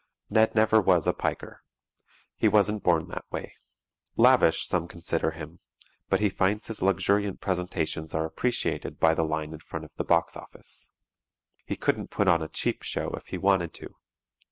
Ned 0.31 0.55
never 0.55 0.81
was 0.81 1.05
a 1.05 1.13
piker. 1.13 1.61
He 2.35 2.47
wasn't 2.47 2.81
born 2.81 3.07
that 3.09 3.25
way. 3.29 3.53
Lavish 4.15 4.65
some 4.65 4.87
consider 4.87 5.29
him, 5.29 5.59
but 6.09 6.19
he 6.19 6.27
finds 6.27 6.65
his 6.65 6.81
luxuriant 6.81 7.39
presentations 7.39 8.15
are 8.15 8.25
appreciated 8.25 8.99
by 8.99 9.13
the 9.13 9.21
line 9.21 9.53
in 9.53 9.59
front 9.59 9.85
of 9.85 9.91
the 9.97 10.03
box 10.03 10.35
office. 10.35 10.89
He 11.67 11.75
couldn't 11.75 12.09
put 12.09 12.27
on 12.27 12.41
a 12.41 12.47
"cheap" 12.47 12.81
show 12.81 13.11
if 13.11 13.27
he 13.27 13.37
wanted 13.37 13.75
to. 13.75 13.93